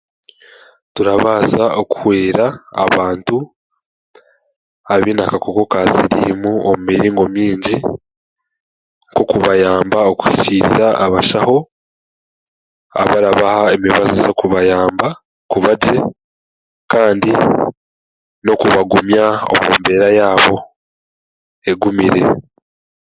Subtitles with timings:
[0.93, 2.45] Turabaasa okuhwera
[2.85, 3.37] abantu
[4.93, 7.75] abaine akakooko ka siriimu omu miringo mingi
[9.09, 11.57] nk'okubayamba okuhikirira abashaho
[13.01, 15.07] abarabaha emizi z'okubayamba
[15.51, 15.97] kubagye
[16.91, 17.31] kandi
[18.43, 20.55] n'okubagunya omu mbeera yaabo
[21.69, 22.23] egumire